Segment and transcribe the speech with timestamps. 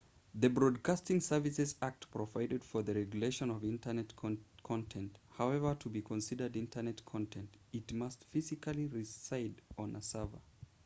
[0.33, 4.11] the broadcasting services act provides for the regulation of internet
[4.63, 10.39] content however to be considered internet content it must physically reside on a server